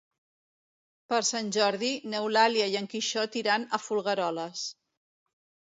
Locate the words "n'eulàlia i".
2.15-2.79